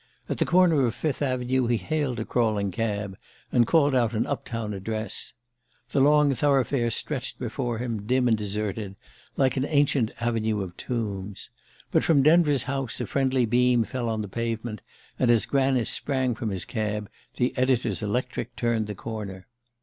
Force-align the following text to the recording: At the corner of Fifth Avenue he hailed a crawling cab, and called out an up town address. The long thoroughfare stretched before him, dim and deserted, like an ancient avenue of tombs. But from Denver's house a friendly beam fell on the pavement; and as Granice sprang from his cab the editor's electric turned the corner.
At 0.27 0.39
the 0.39 0.45
corner 0.45 0.83
of 0.87 0.95
Fifth 0.95 1.21
Avenue 1.21 1.67
he 1.67 1.77
hailed 1.77 2.19
a 2.19 2.25
crawling 2.25 2.71
cab, 2.71 3.15
and 3.51 3.67
called 3.67 3.93
out 3.93 4.15
an 4.15 4.25
up 4.25 4.45
town 4.45 4.73
address. 4.73 5.33
The 5.91 5.99
long 5.99 6.33
thoroughfare 6.33 6.89
stretched 6.89 7.37
before 7.37 7.77
him, 7.77 8.07
dim 8.07 8.27
and 8.27 8.35
deserted, 8.35 8.95
like 9.37 9.57
an 9.57 9.65
ancient 9.65 10.11
avenue 10.19 10.61
of 10.61 10.75
tombs. 10.75 11.51
But 11.91 12.03
from 12.03 12.23
Denver's 12.23 12.63
house 12.63 12.99
a 12.99 13.05
friendly 13.05 13.45
beam 13.45 13.83
fell 13.83 14.09
on 14.09 14.23
the 14.23 14.27
pavement; 14.27 14.81
and 15.19 15.29
as 15.29 15.45
Granice 15.45 15.91
sprang 15.91 16.33
from 16.33 16.49
his 16.49 16.65
cab 16.65 17.07
the 17.35 17.55
editor's 17.55 18.01
electric 18.01 18.55
turned 18.55 18.87
the 18.87 18.95
corner. 18.95 19.45